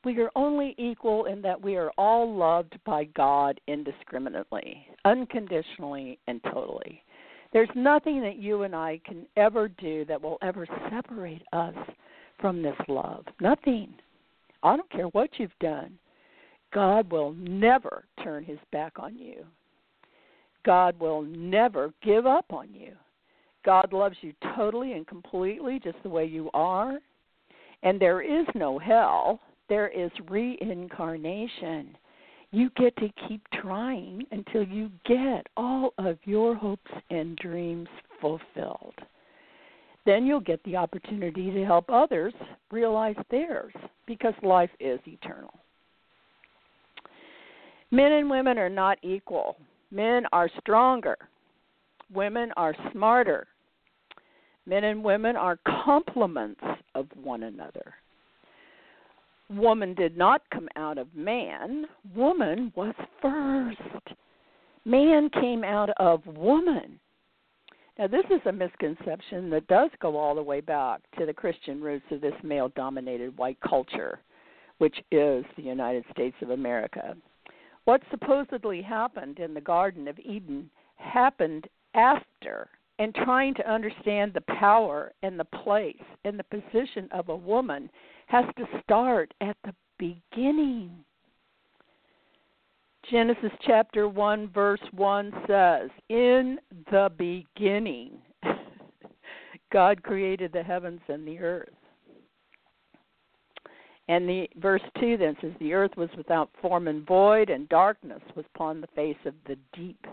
We 0.04 0.20
are 0.22 0.32
only 0.36 0.76
equal 0.78 1.26
in 1.26 1.42
that 1.44 1.62
we 1.62 1.76
are 1.76 1.92
all 1.98 2.36
loved 2.36 2.78
by 2.86 3.04
God 3.16 3.60
indiscriminately, 3.68 4.88
unconditionally, 5.06 6.18
and 6.28 6.42
totally. 6.44 7.04
There's 7.54 7.70
nothing 7.76 8.22
that 8.22 8.38
you 8.38 8.64
and 8.64 8.76
I 8.76 9.00
can 9.06 9.26
ever 9.38 9.68
do 9.68 10.06
that 10.06 10.22
will 10.22 10.38
ever 10.42 10.68
separate 10.90 11.44
us 11.54 11.76
from 12.40 12.62
this 12.62 12.78
love. 12.88 13.26
Nothing. 13.40 13.94
I 14.64 14.76
don't 14.76 14.90
care 14.92 15.08
what 15.08 15.30
you've 15.38 15.52
done. 15.60 15.98
God 16.74 17.12
will 17.12 17.34
never 17.34 18.06
turn 18.24 18.44
his 18.44 18.60
back 18.72 18.94
on 18.98 19.18
you. 19.18 19.46
God 20.66 21.00
will 21.00 21.24
never 21.24 21.94
give 22.04 22.26
up 22.26 22.46
on 22.52 22.74
you. 22.74 22.94
God 23.66 23.92
loves 23.92 24.18
you 24.22 24.34
totally 24.56 24.94
and 24.94 25.08
completely 25.08 25.80
just 25.80 25.98
the 26.04 26.10
way 26.10 26.26
you 26.26 26.50
are. 26.54 27.00
And 27.84 28.00
there 28.00 28.22
is 28.22 28.46
no 28.56 28.78
hell, 28.78 29.40
there 29.68 29.88
is 29.88 30.12
reincarnation. 30.30 31.98
You 32.52 32.70
get 32.76 32.96
to 32.98 33.10
keep 33.28 33.42
trying 33.62 34.26
until 34.32 34.64
you 34.64 34.90
get 35.06 35.48
all 35.56 35.94
of 35.98 36.18
your 36.26 36.56
hopes 36.56 36.92
and 37.10 37.36
dreams 37.38 37.88
fulfilled 38.20 38.96
then 40.10 40.26
you'll 40.26 40.40
get 40.40 40.64
the 40.64 40.76
opportunity 40.76 41.52
to 41.52 41.64
help 41.64 41.86
others 41.90 42.34
realize 42.72 43.16
theirs 43.30 43.72
because 44.08 44.34
life 44.42 44.72
is 44.80 45.00
eternal. 45.06 45.54
Men 47.92 48.14
and 48.14 48.28
women 48.28 48.58
are 48.58 48.70
not 48.70 48.98
equal. 49.04 49.56
Men 49.92 50.24
are 50.32 50.50
stronger. 50.60 51.16
Women 52.12 52.52
are 52.58 52.74
smarter. 52.92 53.46
Men 54.66 54.84
and 54.84 55.04
women 55.04 55.36
are 55.36 55.60
complements 55.86 56.62
of 56.96 57.06
one 57.22 57.44
another. 57.44 57.94
Woman 59.52 59.94
did 59.94 60.18
not 60.18 60.42
come 60.52 60.70
out 60.76 60.98
of 60.98 61.08
man, 61.16 61.86
woman 62.16 62.74
was 62.76 62.96
first. 63.22 64.18
Man 64.86 65.30
came 65.30 65.64
out 65.64 65.92
of 65.98 66.26
woman. 66.26 67.00
Now, 68.00 68.08
this 68.08 68.24
is 68.32 68.40
a 68.46 68.52
misconception 68.54 69.50
that 69.50 69.68
does 69.68 69.90
go 70.02 70.16
all 70.16 70.34
the 70.34 70.42
way 70.42 70.62
back 70.62 71.02
to 71.18 71.26
the 71.26 71.34
Christian 71.34 71.82
roots 71.82 72.06
of 72.12 72.22
this 72.22 72.34
male 72.44 72.70
dominated 72.70 73.38
white 73.38 73.60
culture, 73.60 74.20
which 74.78 74.96
is 75.12 75.44
the 75.58 75.64
United 75.64 76.06
States 76.10 76.38
of 76.42 76.52
America. 76.52 77.18
What 77.84 78.02
supposedly 78.10 78.82
happened 78.82 79.40
in 79.40 79.54
the 79.54 79.60
Garden 79.60 80.08
of 80.08 80.18
Eden 80.18 80.70
happened 80.96 81.68
after 81.94 82.70
and 83.00 83.14
trying 83.14 83.54
to 83.56 83.70
understand 83.70 84.34
the 84.34 84.56
power 84.58 85.12
and 85.22 85.38
the 85.38 85.44
place 85.44 85.96
and 86.24 86.40
the 86.40 86.46
position 86.46 87.10
of 87.12 87.28
a 87.28 87.36
woman 87.36 87.90
has 88.28 88.46
to 88.58 88.82
start 88.82 89.34
at 89.42 89.58
the 89.66 89.76
beginning. 89.98 91.04
Genesis 93.12 93.52
chapter 93.66 94.08
1, 94.08 94.52
verse 94.54 94.82
1 94.94 95.34
says, 95.48 95.90
In 96.10 96.60
the 96.92 97.12
beginning, 97.18 98.12
God 99.74 100.04
created 100.04 100.54
the 100.54 100.62
heavens 100.62 101.02
and 101.08 101.28
the 101.28 101.40
earth. 101.40 101.70
And 104.10 104.30
the 104.30 104.48
verse 104.58 104.82
2 105.00 105.18
then 105.18 105.36
says, 105.42 105.54
The 105.60 105.74
earth 105.74 105.92
was 105.98 106.10
without 106.18 106.52
form 106.62 106.88
and 106.88 107.06
void, 107.08 107.50
and 107.50 107.68
darkness 107.70 108.22
was 108.36 108.46
upon 108.54 108.80
the 108.80 108.88
face 108.96 109.18
of 109.26 109.34
the 109.48 109.58
deep. 109.74 110.06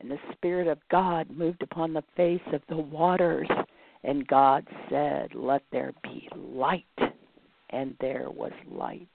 And 0.00 0.10
the 0.10 0.18
Spirit 0.32 0.66
of 0.66 0.78
God 0.90 1.30
moved 1.30 1.62
upon 1.62 1.92
the 1.92 2.04
face 2.16 2.40
of 2.52 2.62
the 2.68 2.78
waters. 2.78 3.48
And 4.02 4.26
God 4.26 4.66
said, 4.90 5.34
Let 5.34 5.62
there 5.70 5.92
be 6.02 6.28
light. 6.34 6.84
And 7.70 7.94
there 8.00 8.30
was 8.30 8.52
light. 8.68 9.08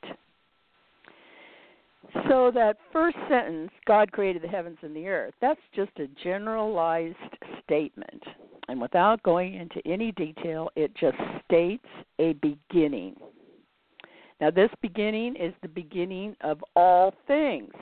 So, 2.30 2.52
that 2.54 2.78
first 2.92 3.18
sentence, 3.30 3.72
God 3.86 4.12
created 4.12 4.42
the 4.42 4.48
heavens 4.48 4.78
and 4.82 4.96
the 4.96 5.08
earth, 5.08 5.34
that's 5.42 5.60
just 5.76 5.92
a 5.98 6.08
generalized 6.24 7.16
statement. 7.64 8.24
And 8.68 8.80
without 8.80 9.22
going 9.24 9.56
into 9.56 9.86
any 9.86 10.12
detail, 10.14 10.70
it 10.76 10.96
just 10.96 11.18
states 11.46 11.86
a 12.20 12.34
beginning. 12.34 13.16
Now, 14.42 14.52
this 14.52 14.70
beginning 14.82 15.36
is 15.36 15.54
the 15.62 15.68
beginning 15.70 16.36
of 16.42 16.64
all 16.76 17.14
things 17.28 17.74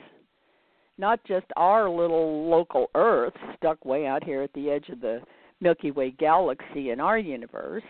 not 0.98 1.22
just 1.24 1.46
our 1.56 1.88
little 1.88 2.48
local 2.48 2.90
Earth 2.94 3.34
stuck 3.56 3.84
way 3.84 4.06
out 4.06 4.22
here 4.22 4.42
at 4.42 4.52
the 4.52 4.70
edge 4.70 4.88
of 4.88 5.00
the 5.00 5.20
Milky 5.60 5.90
Way 5.90 6.12
galaxy 6.12 6.90
in 6.90 7.00
our 7.00 7.18
universe. 7.18 7.82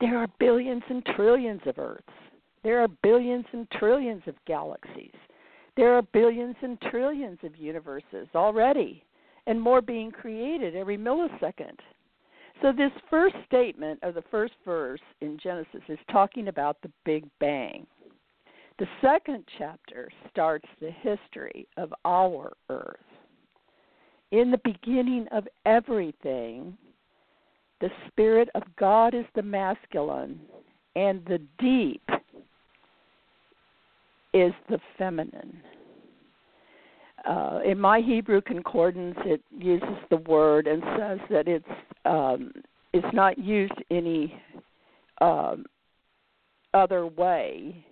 There 0.00 0.18
are 0.18 0.28
billions 0.38 0.82
and 0.88 1.04
trillions 1.14 1.60
of 1.66 1.78
Earths. 1.78 2.02
There 2.64 2.80
are 2.80 2.88
billions 2.88 3.44
and 3.52 3.70
trillions 3.72 4.22
of 4.26 4.34
galaxies. 4.46 5.14
There 5.76 5.94
are 5.94 6.02
billions 6.02 6.56
and 6.62 6.80
trillions 6.80 7.38
of 7.42 7.56
universes 7.56 8.26
already, 8.34 9.04
and 9.46 9.60
more 9.60 9.82
being 9.82 10.10
created 10.10 10.74
every 10.74 10.96
millisecond. 10.96 11.78
So, 12.62 12.72
this 12.72 12.92
first 13.10 13.34
statement 13.44 13.98
of 14.02 14.14
the 14.14 14.24
first 14.30 14.54
verse 14.64 15.00
in 15.20 15.38
Genesis 15.42 15.82
is 15.88 15.98
talking 16.10 16.48
about 16.48 16.78
the 16.82 16.90
Big 17.04 17.24
Bang. 17.38 17.86
The 18.78 18.86
second 19.02 19.44
chapter 19.58 20.08
starts 20.30 20.66
the 20.80 20.90
history 20.90 21.66
of 21.76 21.92
our 22.04 22.52
earth. 22.70 22.96
In 24.30 24.50
the 24.50 24.60
beginning 24.64 25.26
of 25.32 25.46
everything, 25.66 26.76
the 27.80 27.90
Spirit 28.08 28.48
of 28.54 28.62
God 28.78 29.14
is 29.14 29.26
the 29.34 29.42
masculine, 29.42 30.40
and 30.96 31.24
the 31.26 31.40
deep 31.58 32.02
is 34.34 34.52
the 34.68 34.78
feminine. 34.98 35.62
Uh, 37.24 37.60
in 37.64 37.80
my 37.80 38.00
Hebrew 38.00 38.42
concordance, 38.42 39.16
it 39.24 39.40
uses 39.56 39.96
the 40.10 40.18
word 40.18 40.66
and 40.66 40.82
says 40.98 41.18
that 41.30 41.48
it's 41.48 41.64
um, 42.04 42.52
it's 42.92 43.14
not 43.14 43.38
used 43.38 43.72
any 43.90 44.38
um, 45.20 45.64
other 46.74 47.06
way 47.06 47.84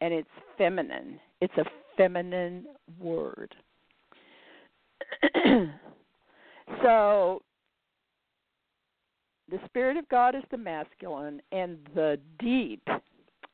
and 0.00 0.12
it's 0.12 0.28
feminine. 0.58 1.20
It's 1.40 1.56
a 1.56 1.64
feminine 1.96 2.66
word. 3.00 3.54
so 6.82 7.42
the 9.50 9.58
spirit 9.66 9.96
of 9.96 10.08
God 10.08 10.34
is 10.34 10.42
the 10.50 10.58
masculine 10.58 11.40
and 11.52 11.78
the 11.94 12.18
deep 12.38 12.86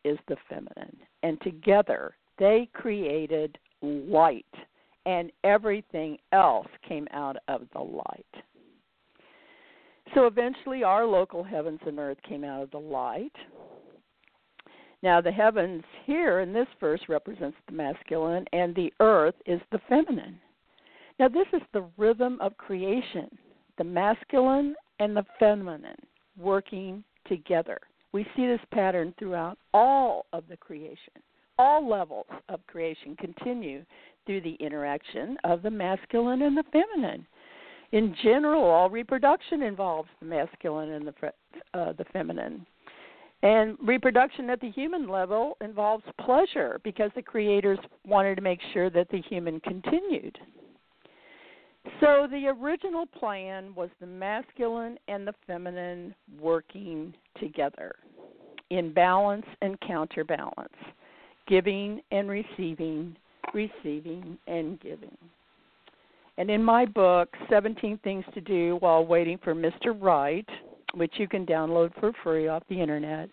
is 0.04 0.18
the 0.28 0.36
feminine. 0.48 0.96
And 1.22 1.40
together 1.42 2.16
they 2.40 2.68
created 2.72 3.56
light 3.80 4.44
and 5.06 5.30
everything 5.44 6.18
else 6.32 6.66
came 6.86 7.06
out 7.12 7.36
of 7.46 7.62
the 7.72 7.80
light. 7.80 8.26
So 10.14 10.26
eventually 10.26 10.82
our 10.82 11.06
local 11.06 11.44
heavens 11.44 11.78
and 11.86 12.00
earth 12.00 12.18
came 12.28 12.42
out 12.42 12.64
of 12.64 12.72
the 12.72 12.78
light 12.78 13.32
now, 15.02 15.20
the 15.20 15.32
heavens 15.32 15.82
here 16.04 16.40
in 16.40 16.52
this 16.52 16.66
verse 16.78 17.00
represents 17.08 17.56
the 17.66 17.72
masculine, 17.72 18.44
and 18.52 18.74
the 18.74 18.92
earth 19.00 19.34
is 19.46 19.60
the 19.72 19.80
feminine. 19.88 20.38
Now, 21.18 21.28
this 21.28 21.46
is 21.52 21.62
the 21.72 21.88
rhythm 21.96 22.38
of 22.40 22.56
creation 22.56 23.28
the 23.78 23.84
masculine 23.84 24.74
and 24.98 25.16
the 25.16 25.24
feminine 25.38 25.96
working 26.36 27.02
together. 27.26 27.78
We 28.12 28.26
see 28.36 28.46
this 28.46 28.60
pattern 28.72 29.14
throughout 29.18 29.56
all 29.72 30.26
of 30.34 30.44
the 30.48 30.56
creation. 30.58 31.22
All 31.60 31.86
levels 31.86 32.26
of 32.48 32.66
creation 32.66 33.14
continue 33.16 33.84
through 34.24 34.40
the 34.40 34.54
interaction 34.60 35.36
of 35.44 35.60
the 35.60 35.70
masculine 35.70 36.40
and 36.40 36.56
the 36.56 36.64
feminine. 36.72 37.26
In 37.92 38.16
general, 38.22 38.64
all 38.64 38.88
reproduction 38.88 39.60
involves 39.60 40.08
the 40.20 40.26
masculine 40.26 40.92
and 40.92 41.06
the 41.06 41.12
uh, 41.74 41.92
the 41.92 42.04
feminine. 42.14 42.64
And 43.42 43.76
reproduction 43.82 44.48
at 44.48 44.60
the 44.60 44.70
human 44.70 45.06
level 45.06 45.58
involves 45.60 46.04
pleasure 46.24 46.80
because 46.82 47.10
the 47.14 47.22
creators 47.22 47.78
wanted 48.06 48.36
to 48.36 48.42
make 48.42 48.60
sure 48.72 48.88
that 48.88 49.10
the 49.10 49.20
human 49.20 49.60
continued. 49.60 50.38
So 52.00 52.26
the 52.30 52.46
original 52.48 53.04
plan 53.04 53.74
was 53.74 53.90
the 54.00 54.06
masculine 54.06 54.98
and 55.08 55.26
the 55.26 55.34
feminine 55.46 56.14
working 56.40 57.12
together 57.38 57.96
in 58.70 58.94
balance 58.94 59.46
and 59.60 59.78
counterbalance, 59.80 60.72
giving 61.46 62.00
and 62.10 62.28
receiving, 62.28 63.16
receiving 63.54 64.38
and 64.46 64.80
giving. 64.80 65.16
And 66.38 66.50
in 66.50 66.62
my 66.64 66.86
book, 66.86 67.28
17 67.50 67.98
Things 68.02 68.24
to 68.34 68.40
Do 68.40 68.76
While 68.80 69.04
Waiting 69.04 69.38
for 69.42 69.54
Mr. 69.54 69.94
Right, 70.00 70.48
which 70.94 71.12
you 71.16 71.28
can 71.28 71.44
download 71.44 71.92
for 72.00 72.12
free 72.22 72.48
off 72.48 72.62
the 72.68 72.80
internet. 72.80 73.28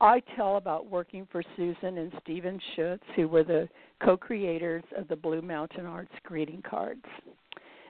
I 0.00 0.22
tell 0.34 0.56
about 0.56 0.90
working 0.90 1.28
for 1.30 1.42
Susan 1.56 1.98
and 1.98 2.12
Stephen 2.22 2.58
Schutz, 2.74 3.02
who 3.14 3.28
were 3.28 3.44
the 3.44 3.68
co 4.02 4.16
creators 4.16 4.84
of 4.96 5.06
the 5.08 5.16
Blue 5.16 5.42
Mountain 5.42 5.84
Arts 5.84 6.12
greeting 6.24 6.62
cards. 6.62 7.04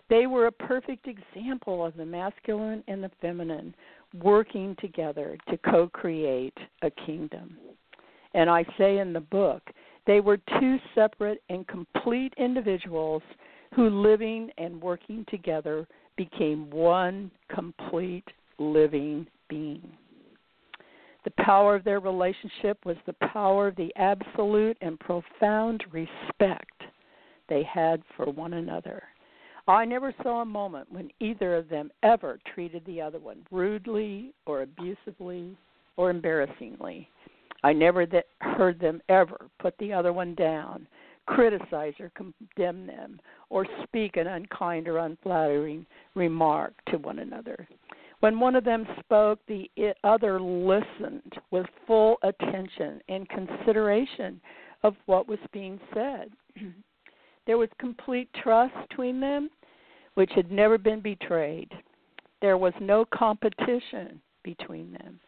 They 0.08 0.26
were 0.26 0.48
a 0.48 0.52
perfect 0.52 1.06
example 1.06 1.86
of 1.86 1.96
the 1.96 2.04
masculine 2.04 2.82
and 2.88 3.04
the 3.04 3.12
feminine 3.20 3.72
working 4.20 4.74
together 4.80 5.38
to 5.48 5.56
co 5.58 5.88
create 5.88 6.58
a 6.82 6.90
kingdom. 6.90 7.56
And 8.34 8.48
I 8.48 8.64
say 8.78 8.98
in 8.98 9.12
the 9.12 9.20
book, 9.20 9.62
they 10.06 10.20
were 10.20 10.38
two 10.58 10.78
separate 10.94 11.42
and 11.48 11.66
complete 11.66 12.32
individuals 12.36 13.22
who, 13.74 13.88
living 13.88 14.50
and 14.58 14.80
working 14.80 15.24
together, 15.28 15.86
became 16.16 16.70
one 16.70 17.30
complete 17.54 18.24
living 18.58 19.26
being. 19.48 19.90
The 21.24 21.44
power 21.44 21.74
of 21.74 21.84
their 21.84 22.00
relationship 22.00 22.78
was 22.84 22.96
the 23.06 23.14
power 23.32 23.68
of 23.68 23.76
the 23.76 23.92
absolute 23.96 24.76
and 24.80 24.98
profound 24.98 25.84
respect 25.92 26.82
they 27.48 27.62
had 27.62 28.02
for 28.16 28.26
one 28.26 28.54
another. 28.54 29.02
I 29.68 29.84
never 29.84 30.14
saw 30.22 30.42
a 30.42 30.46
moment 30.46 30.90
when 30.90 31.10
either 31.20 31.56
of 31.56 31.68
them 31.68 31.90
ever 32.02 32.38
treated 32.54 32.84
the 32.86 33.02
other 33.02 33.18
one 33.18 33.46
rudely 33.50 34.32
or 34.46 34.62
abusively 34.62 35.56
or 35.96 36.10
embarrassingly. 36.10 37.08
I 37.62 37.72
never 37.72 38.06
th- 38.06 38.24
heard 38.40 38.80
them 38.80 39.02
ever 39.08 39.48
put 39.58 39.76
the 39.78 39.92
other 39.92 40.12
one 40.12 40.34
down, 40.34 40.86
criticize 41.26 41.94
or 42.00 42.10
condemn 42.14 42.86
them, 42.86 43.20
or 43.50 43.66
speak 43.84 44.16
an 44.16 44.26
unkind 44.26 44.88
or 44.88 44.98
unflattering 44.98 45.86
remark 46.14 46.72
to 46.86 46.98
one 46.98 47.18
another. 47.18 47.68
When 48.20 48.38
one 48.38 48.54
of 48.54 48.64
them 48.64 48.86
spoke, 49.00 49.40
the 49.46 49.70
other 50.04 50.40
listened 50.40 51.32
with 51.50 51.66
full 51.86 52.18
attention 52.22 53.00
and 53.08 53.28
consideration 53.28 54.40
of 54.82 54.94
what 55.06 55.26
was 55.28 55.38
being 55.52 55.80
said. 55.94 56.30
there 57.46 57.58
was 57.58 57.70
complete 57.78 58.28
trust 58.42 58.74
between 58.88 59.20
them, 59.20 59.50
which 60.14 60.30
had 60.34 60.50
never 60.50 60.76
been 60.76 61.00
betrayed. 61.00 61.72
There 62.42 62.58
was 62.58 62.74
no 62.80 63.04
competition 63.06 64.20
between 64.42 64.92
them, 64.92 65.20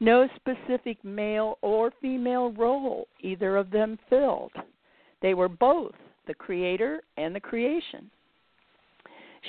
no 0.00 0.28
specific 0.36 1.02
male 1.04 1.58
or 1.62 1.92
female 2.00 2.52
role 2.52 3.08
either 3.20 3.56
of 3.56 3.70
them 3.70 3.98
filled. 4.10 4.52
They 5.22 5.34
were 5.34 5.48
both 5.48 5.94
the 6.26 6.34
creator 6.34 7.02
and 7.16 7.34
the 7.34 7.40
creation. 7.40 8.10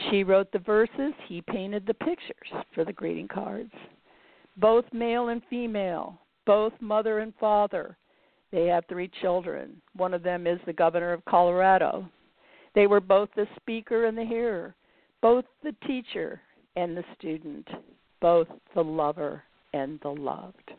She 0.09 0.23
wrote 0.23 0.51
the 0.51 0.59
verses, 0.59 1.13
he 1.27 1.41
painted 1.41 1.85
the 1.85 1.93
pictures 1.93 2.63
for 2.73 2.85
the 2.85 2.93
greeting 2.93 3.27
cards. 3.27 3.73
Both 4.57 4.85
male 4.93 5.29
and 5.29 5.41
female, 5.49 6.19
both 6.45 6.73
mother 6.79 7.19
and 7.19 7.33
father. 7.39 7.97
They 8.51 8.67
have 8.67 8.85
three 8.87 9.09
children. 9.21 9.81
One 9.95 10.13
of 10.13 10.23
them 10.23 10.47
is 10.47 10.59
the 10.65 10.73
governor 10.73 11.13
of 11.13 11.25
Colorado. 11.25 12.07
They 12.75 12.87
were 12.87 13.01
both 13.01 13.29
the 13.35 13.47
speaker 13.57 14.05
and 14.05 14.17
the 14.17 14.23
hearer. 14.23 14.75
both 15.21 15.45
the 15.63 15.75
teacher 15.85 16.39
and 16.75 16.95
the 16.95 17.03
student, 17.17 17.67
both 18.21 18.47
the 18.75 18.83
lover 18.83 19.43
and 19.73 19.99
the 20.01 20.09
loved. 20.09 20.71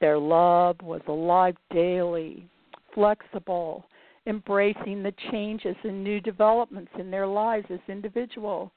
Their 0.00 0.18
love 0.18 0.76
was 0.82 1.02
alive 1.08 1.56
daily, 1.72 2.46
flexible, 2.94 3.84
embracing 4.26 5.02
the 5.02 5.14
changes 5.30 5.76
and 5.84 6.02
new 6.02 6.20
developments 6.20 6.92
in 6.98 7.10
their 7.10 7.26
lives 7.26 7.66
as 7.70 7.80
individuals. 7.88 8.70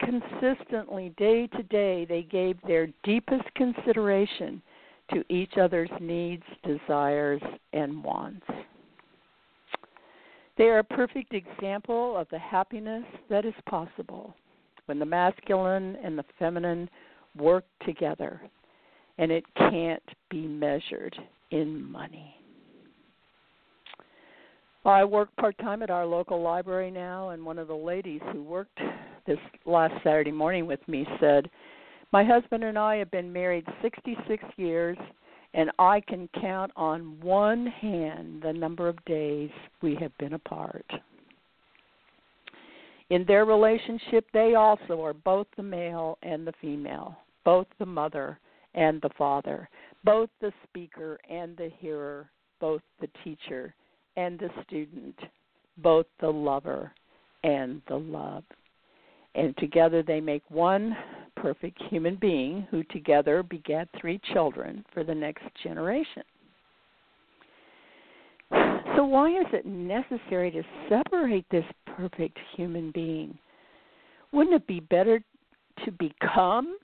Consistently, 0.00 1.12
day 1.18 1.46
to 1.48 1.62
day, 1.64 2.04
they 2.04 2.22
gave 2.22 2.56
their 2.66 2.88
deepest 3.04 3.52
consideration 3.54 4.62
to 5.12 5.24
each 5.28 5.58
other's 5.60 5.90
needs, 6.00 6.44
desires, 6.64 7.42
and 7.72 8.02
wants. 8.02 8.46
They 10.56 10.64
are 10.64 10.78
a 10.78 10.84
perfect 10.84 11.34
example 11.34 12.16
of 12.16 12.28
the 12.30 12.38
happiness 12.38 13.04
that 13.28 13.44
is 13.44 13.54
possible 13.68 14.34
when 14.86 14.98
the 14.98 15.06
masculine 15.06 15.96
and 16.02 16.18
the 16.18 16.24
feminine 16.38 16.88
work 17.36 17.64
together, 17.84 18.40
and 19.20 19.30
it 19.30 19.44
can't 19.54 20.02
be 20.30 20.46
measured 20.46 21.14
in 21.50 21.84
money. 21.92 22.34
I 24.86 25.04
work 25.04 25.28
part 25.36 25.58
time 25.58 25.82
at 25.82 25.90
our 25.90 26.06
local 26.06 26.40
library 26.40 26.90
now, 26.90 27.28
and 27.28 27.44
one 27.44 27.58
of 27.58 27.68
the 27.68 27.74
ladies 27.74 28.22
who 28.32 28.42
worked 28.42 28.80
this 29.26 29.36
last 29.66 29.92
Saturday 30.02 30.32
morning 30.32 30.66
with 30.66 30.80
me 30.88 31.06
said, 31.20 31.50
My 32.12 32.24
husband 32.24 32.64
and 32.64 32.78
I 32.78 32.96
have 32.96 33.10
been 33.10 33.30
married 33.30 33.66
66 33.82 34.42
years, 34.56 34.96
and 35.52 35.70
I 35.78 36.00
can 36.00 36.26
count 36.40 36.72
on 36.74 37.20
one 37.20 37.66
hand 37.66 38.40
the 38.42 38.54
number 38.54 38.88
of 38.88 39.04
days 39.04 39.50
we 39.82 39.98
have 40.00 40.16
been 40.16 40.32
apart. 40.32 40.86
In 43.10 43.26
their 43.26 43.44
relationship, 43.44 44.24
they 44.32 44.54
also 44.54 45.02
are 45.02 45.12
both 45.12 45.46
the 45.58 45.62
male 45.62 46.16
and 46.22 46.46
the 46.46 46.54
female, 46.62 47.18
both 47.44 47.66
the 47.78 47.84
mother 47.84 48.38
and 48.74 49.00
the 49.02 49.10
father, 49.18 49.68
both 50.04 50.30
the 50.40 50.52
speaker 50.64 51.18
and 51.28 51.56
the 51.56 51.70
hearer, 51.78 52.30
both 52.60 52.82
the 53.00 53.08
teacher 53.24 53.74
and 54.16 54.38
the 54.38 54.50
student, 54.66 55.18
both 55.78 56.06
the 56.20 56.28
lover 56.28 56.92
and 57.44 57.82
the 57.88 57.96
loved. 57.96 58.52
And 59.34 59.56
together 59.58 60.02
they 60.02 60.20
make 60.20 60.42
one 60.48 60.96
perfect 61.36 61.80
human 61.88 62.16
being 62.16 62.66
who 62.70 62.82
together 62.84 63.42
begat 63.42 63.88
three 64.00 64.20
children 64.32 64.84
for 64.92 65.04
the 65.04 65.14
next 65.14 65.44
generation. 65.62 66.22
So, 68.96 69.04
why 69.04 69.30
is 69.30 69.46
it 69.52 69.64
necessary 69.64 70.50
to 70.50 70.62
separate 70.88 71.46
this 71.50 71.64
perfect 71.96 72.36
human 72.56 72.90
being? 72.90 73.38
Wouldn't 74.32 74.56
it 74.56 74.66
be 74.66 74.80
better 74.80 75.22
to 75.84 75.92
become 75.92 76.76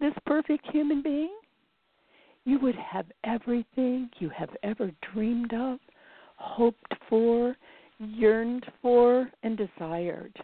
this 0.00 0.14
perfect 0.26 0.66
human 0.72 1.02
being? 1.02 1.36
You 2.44 2.58
would 2.60 2.76
have 2.76 3.06
everything 3.24 4.10
you 4.18 4.30
have 4.30 4.50
ever 4.62 4.90
dreamed 5.12 5.52
of 5.52 5.78
hoped 6.40 6.94
for, 7.08 7.54
yearned 7.98 8.64
for, 8.80 9.30
and 9.42 9.58
desired. 9.58 10.34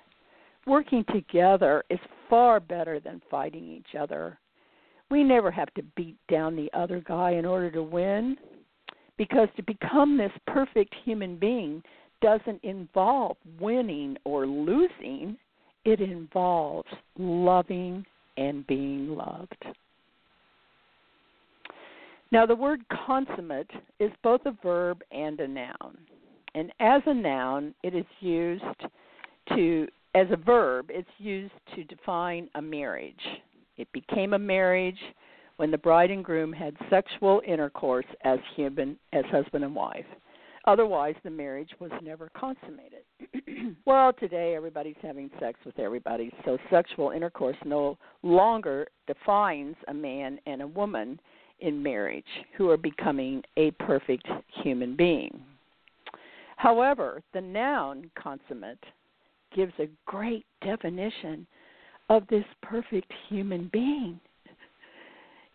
Working 0.66 1.05
together 1.12 1.85
is 1.90 1.99
far 2.29 2.61
better 2.61 3.01
than 3.01 3.23
fighting 3.31 3.66
each 3.66 3.99
other. 3.99 4.38
We 5.11 5.25
never 5.25 5.51
have 5.51 5.73
to 5.75 5.83
beat 5.97 6.16
down 6.31 6.55
the 6.57 6.71
other 6.75 7.01
guy 7.01 7.33
in 7.33 7.47
order 7.47 7.71
to 7.71 7.83
win, 7.83 8.37
because 9.16 9.49
to 9.57 9.62
become 9.62 10.19
this 10.19 10.33
perfect 10.47 10.95
human 11.05 11.38
being 11.38 11.83
doesn't 12.21 12.62
involve 12.62 13.37
winning 13.61 14.16
or 14.25 14.47
losing, 14.47 15.38
it 15.85 16.01
involves 16.01 16.88
loving 17.19 18.05
and 18.37 18.66
being 18.66 19.14
loved. 19.16 19.64
Now, 22.33 22.44
the 22.44 22.57
word 22.57 22.81
consummate 23.07 23.70
is 24.01 24.11
both 24.22 24.40
a 24.46 24.57
verb 24.62 25.03
and 25.12 25.38
a 25.40 25.49
noun. 25.49 25.96
And 26.55 26.72
as 26.81 27.03
a 27.07 27.14
noun, 27.14 27.75
it 27.83 27.94
is 27.94 28.07
used 28.20 28.64
to, 29.55 29.87
as 30.14 30.27
a 30.31 30.37
verb, 30.37 30.87
it's 30.88 31.09
used 31.18 31.53
to 31.75 31.85
define 31.85 32.49
a 32.55 32.62
marriage. 32.62 33.14
It 33.77 33.88
became 33.92 34.33
a 34.33 34.38
marriage 34.38 34.99
when 35.57 35.70
the 35.70 35.79
bride 35.79 36.11
and 36.11 36.25
groom 36.25 36.53
had 36.53 36.75
sexual 36.90 37.42
intercourse 37.46 38.07
as 38.25 38.38
human 38.57 38.99
as 39.12 39.25
husband 39.27 39.64
and 39.64 39.75
wife. 39.75 40.07
Otherwise, 40.66 41.14
the 41.22 41.31
marriage 41.31 41.70
was 41.79 41.92
never 42.02 42.31
consummated. 42.37 43.05
well, 43.85 44.12
today 44.12 44.55
everybody's 44.57 44.96
having 45.00 45.31
sex 45.38 45.59
with 45.64 45.79
everybody, 45.79 46.33
so 46.44 46.59
sexual 46.70 47.11
intercourse 47.11 47.57
no 47.64 47.96
longer 48.22 48.88
defines 49.07 49.76
a 49.88 49.94
man 49.94 50.40
and 50.46 50.62
a 50.62 50.66
woman 50.66 51.20
in 51.61 51.83
marriage 51.83 52.24
who 52.57 52.68
are 52.68 52.76
becoming 52.76 53.42
a 53.57 53.70
perfect 53.72 54.26
human 54.62 54.96
being. 54.96 55.40
However, 56.57 57.22
the 57.33 57.40
noun 57.40 58.11
consummate 58.20 58.83
gives 59.55 59.72
a 59.79 59.88
great 60.05 60.44
definition 60.62 61.46
of 62.09 62.26
this 62.29 62.44
perfect 62.62 63.12
human 63.29 63.70
being. 63.72 64.18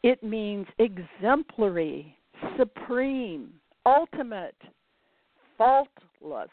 It 0.04 0.24
means 0.24 0.68
exemplary, 0.80 2.16
supreme, 2.58 3.52
ultimate, 3.86 4.56
faultless, 5.62 6.50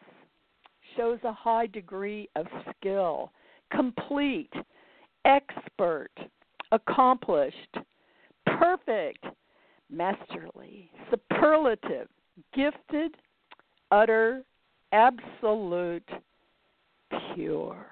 shows 0.94 1.18
a 1.24 1.32
high 1.32 1.66
degree 1.66 2.28
of 2.36 2.46
skill, 2.70 3.32
complete, 3.72 4.52
expert, 5.24 6.10
accomplished, 6.72 7.78
perfect, 8.58 9.24
masterly, 9.90 10.90
superlative, 11.10 12.08
gifted, 12.54 13.16
utter, 13.90 14.42
absolute, 14.92 16.08
pure. 17.34 17.86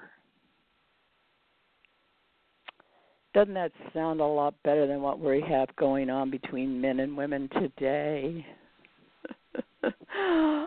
Doesn't 3.32 3.54
that 3.54 3.72
sound 3.94 4.20
a 4.20 4.24
lot 4.26 4.54
better 4.64 4.86
than 4.86 5.00
what 5.00 5.18
we 5.18 5.42
have 5.48 5.74
going 5.76 6.10
on 6.10 6.30
between 6.30 6.78
men 6.78 7.00
and 7.00 7.16
women 7.16 7.48
today? 7.54 8.44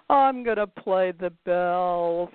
I'm 0.10 0.44
going 0.44 0.58
to 0.58 0.68
play 0.68 1.14
the 1.18 1.30
bells. 1.46 2.30